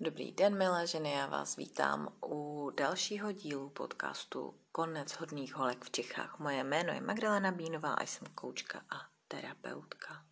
[0.00, 5.90] Dobrý den, milé ženy, já vás vítám u dalšího dílu podcastu Konec hodných holek v
[5.90, 6.38] Čechách.
[6.38, 10.24] Moje jméno je Magdalena Bínová a jsem koučka a terapeutka.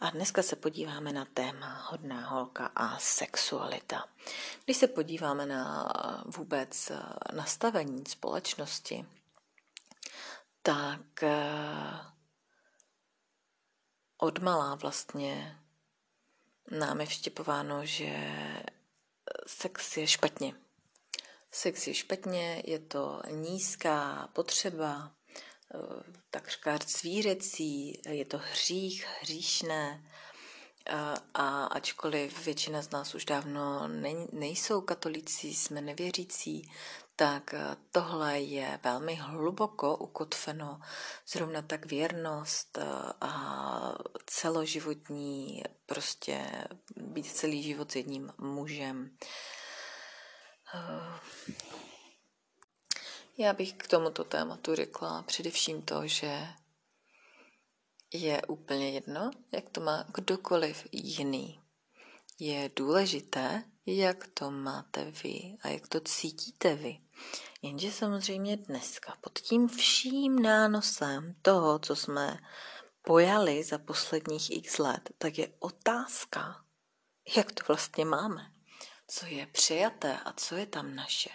[0.00, 4.04] A dneska se podíváme na téma hodná holka a sexualita.
[4.64, 5.92] Když se podíváme na
[6.36, 6.92] vůbec
[7.32, 9.06] nastavení společnosti,
[10.62, 12.00] tak eh,
[14.18, 15.58] odmalá vlastně
[16.70, 18.34] nám je vštěpováno, že
[19.46, 20.54] sex je špatně.
[21.50, 25.12] Sex je špatně, je to nízká potřeba,
[25.74, 25.78] eh,
[26.30, 30.04] takřka zvířecí, je to hřích, hříšné,
[31.34, 33.88] a ačkoliv většina z nás už dávno
[34.32, 36.70] nejsou katolíci, jsme nevěřící,
[37.16, 40.80] tak eh, tohle je velmi hluboko ukotveno.
[41.26, 42.84] Zrovna tak věrnost eh,
[43.20, 43.94] a
[44.26, 49.16] celoživotní, prostě být celý život s jedním mužem.
[50.74, 51.20] Eh,
[53.38, 56.48] já bych k tomuto tématu řekla především to, že
[58.12, 61.60] je úplně jedno, jak to má kdokoliv jiný.
[62.38, 67.00] Je důležité, jak to máte vy a jak to cítíte vy.
[67.62, 72.38] Jenže samozřejmě dneska pod tím vším nánosem toho, co jsme
[73.02, 76.64] pojali za posledních x let, tak je otázka,
[77.36, 78.52] jak to vlastně máme.
[79.08, 81.30] Co je přijaté a co je tam naše.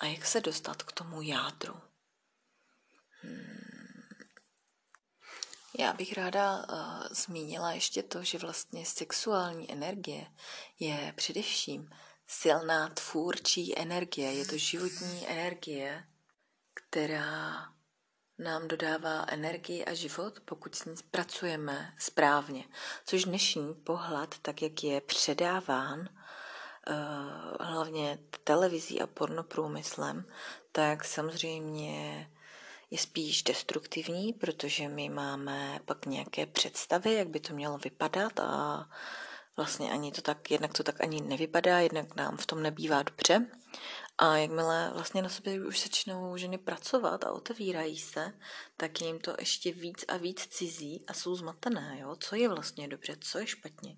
[0.00, 1.80] A jak se dostat k tomu jádru.
[3.22, 3.63] Hmm.
[5.78, 10.26] Já bych ráda uh, zmínila ještě to, že vlastně sexuální energie
[10.80, 11.90] je především
[12.26, 16.04] silná tvůrčí energie, je to životní energie,
[16.74, 17.68] která
[18.38, 22.64] nám dodává energii a život, pokud s ní pracujeme správně.
[23.06, 26.96] Což dnešní pohled, tak jak je předáván, uh,
[27.60, 30.24] hlavně televizí a pornoprůmyslem,
[30.72, 32.30] tak samozřejmě
[32.94, 38.84] je spíš destruktivní, protože my máme pak nějaké představy, jak by to mělo vypadat a
[39.56, 43.46] vlastně ani to tak, jednak to tak ani nevypadá, jednak nám v tom nebývá dobře.
[44.18, 48.32] A jakmile vlastně na sobě už začnou ženy pracovat a otevírají se,
[48.76, 52.16] tak jim to ještě víc a víc cizí a jsou zmatené, jo?
[52.16, 53.96] co je vlastně dobře, co je špatně.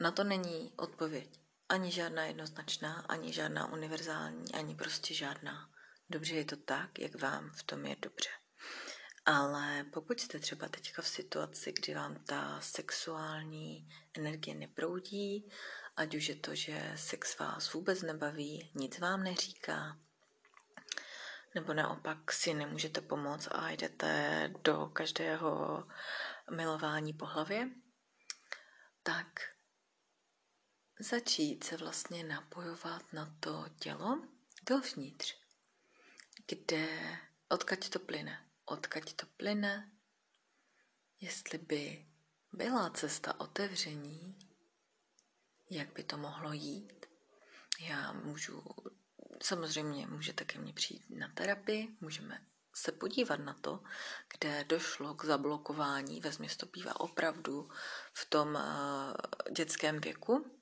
[0.00, 1.40] Na to není odpověď.
[1.68, 5.70] Ani žádná jednoznačná, ani žádná univerzální, ani prostě žádná.
[6.10, 8.28] Dobře je to tak, jak vám v tom je dobře.
[9.26, 15.50] Ale pokud jste třeba teďka v situaci, kdy vám ta sexuální energie neproudí,
[15.96, 19.98] ať už je to, že sex vás vůbec nebaví, nic vám neříká,
[21.54, 25.84] nebo naopak si nemůžete pomoct a jdete do každého
[26.50, 27.68] milování po hlavě,
[29.02, 29.40] tak
[31.00, 34.22] začít se vlastně napojovat na to tělo
[34.68, 35.40] dovnitř
[36.50, 37.18] kde,
[37.48, 39.90] odkaď to plyne, odkaď to plyne,
[41.20, 42.06] jestli by
[42.52, 44.38] byla cesta otevření,
[45.70, 47.06] jak by to mohlo jít.
[47.80, 48.64] Já můžu,
[49.42, 53.82] samozřejmě můžete ke mně přijít na terapii, můžeme se podívat na to,
[54.32, 57.70] kde došlo k zablokování, ve to bývá opravdu
[58.12, 60.59] v tom uh, dětském věku,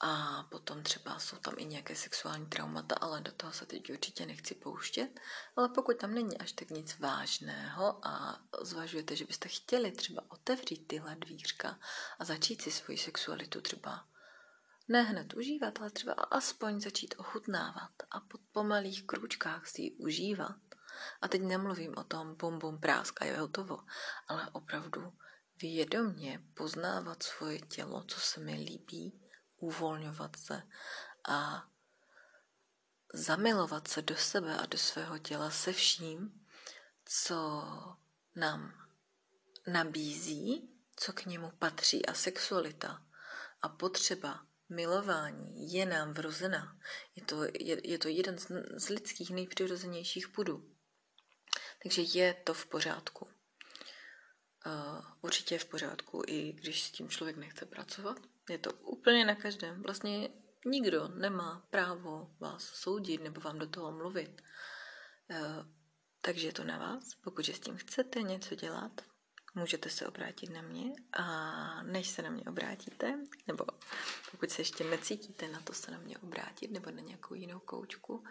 [0.00, 4.26] a potom třeba jsou tam i nějaké sexuální traumata, ale do toho se teď určitě
[4.26, 5.20] nechci pouštět.
[5.56, 10.86] Ale pokud tam není až tak nic vážného a zvažujete, že byste chtěli třeba otevřít
[10.86, 11.78] tyhle dvířka
[12.18, 14.06] a začít si svoji sexualitu třeba
[14.90, 20.56] ne hned užívat, ale třeba aspoň začít ochutnávat a po pomalých krůčkách si ji užívat.
[21.20, 23.78] A teď nemluvím o tom bum bum prásk a je hotovo,
[24.28, 25.12] ale opravdu
[25.62, 29.19] vědomně poznávat svoje tělo, co se mi líbí,
[29.60, 30.62] uvolňovat se
[31.28, 31.68] a
[33.14, 36.46] zamilovat se do sebe a do svého těla se vším,
[37.04, 37.62] co
[38.36, 38.88] nám
[39.66, 43.02] nabízí, co k němu patří a sexualita
[43.62, 46.78] a potřeba milování je nám vrozená.
[47.16, 48.46] Je to, je, je to jeden z,
[48.76, 50.76] z lidských nejpřirozenějších pudů.
[51.82, 53.28] Takže je to v pořádku.
[55.22, 58.16] Určitě je v pořádku, i když s tím člověk nechce pracovat.
[58.50, 59.82] Je to úplně na každém.
[59.82, 60.28] Vlastně
[60.64, 64.42] nikdo nemá právo vás soudit nebo vám do toho mluvit.
[65.30, 65.64] Eh,
[66.20, 67.14] takže je to na vás.
[67.14, 69.00] Pokud s tím chcete něco dělat,
[69.54, 73.64] můžete se obrátit na mě a než se na mě obrátíte, nebo
[74.30, 78.24] pokud se ještě necítíte na to se na mě obrátit nebo na nějakou jinou koučku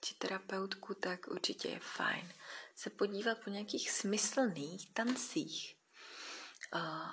[0.00, 2.32] či terapeutku, tak určitě je fajn
[2.78, 5.74] se podívat po nějakých smyslných tancích.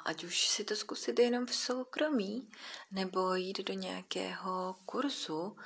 [0.06, 2.52] Ať už si to zkusit jenom v soukromí,
[2.92, 5.58] nebo jít do nějakého kurzu,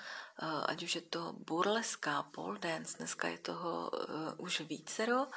[0.66, 5.28] ať už je to burleská pole dance, dneska je toho uh, už vícero,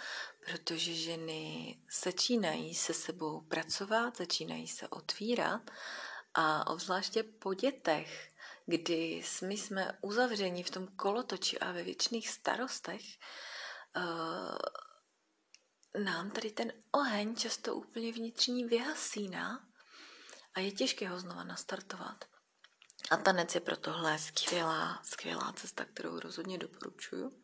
[0.47, 5.71] protože ženy začínají se sebou pracovat, začínají se otvírat
[6.35, 8.33] a obzvláště po dětech,
[8.67, 13.03] kdy my jsme uzavřeni v tom kolotoči a ve věčných starostech,
[13.97, 14.57] uh,
[16.05, 19.69] nám tady ten oheň často úplně vnitřní vyhasíná
[20.55, 22.25] a je těžké ho znova nastartovat.
[23.11, 27.43] A tanec je pro tohle skvělá, skvělá cesta, kterou rozhodně doporučuju.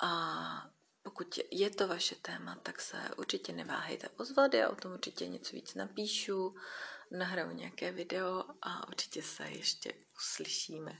[0.00, 0.70] A
[1.02, 5.56] pokud je to vaše téma, tak se určitě neváhejte ozvat, já o tom určitě něco
[5.56, 6.54] víc napíšu,
[7.10, 10.98] nahraju nějaké video a určitě se ještě uslyšíme.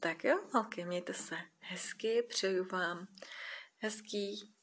[0.00, 3.06] Tak jo, holky, mějte se hezky, přeju vám
[3.78, 4.54] hezký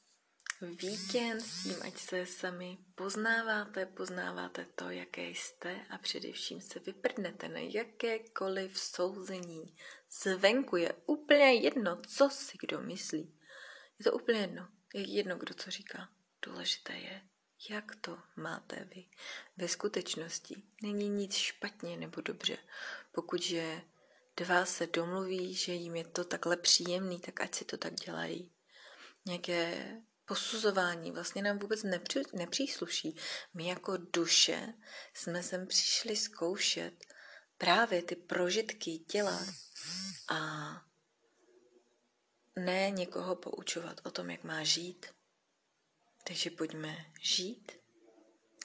[0.62, 7.50] víkend s tím, ať se sami poznáváte, poznáváte to, jaké jste a především se vyprdnete
[7.50, 9.76] na jakékoliv souzení.
[10.24, 13.37] Zvenku je úplně jedno, co si kdo myslí.
[14.00, 14.68] Je to úplně jedno.
[14.94, 16.10] Je jedno, kdo co říká.
[16.42, 17.22] Důležité je,
[17.70, 19.06] jak to máte vy.
[19.58, 22.58] Ve skutečnosti není nic špatně nebo dobře.
[23.12, 23.82] Pokud že
[24.38, 28.52] dva se domluví, že jim je to takhle příjemný, tak ať si to tak dělají.
[29.26, 29.92] Nějaké
[30.26, 33.18] posuzování vlastně nám vůbec nepří, nepřísluší.
[33.54, 34.74] My jako duše
[35.14, 37.06] jsme sem přišli zkoušet
[37.58, 39.46] právě ty prožitky těla
[40.30, 40.38] a
[42.58, 45.06] ne někoho poučovat o tom, jak má žít.
[46.24, 47.72] Takže pojďme žít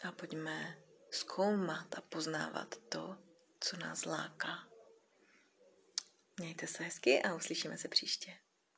[0.03, 0.79] a pojďme
[1.11, 3.19] zkoumat a poznávat to,
[3.61, 4.69] co nás láká.
[6.41, 8.42] Mějte se hezky a uslyšíme se příště.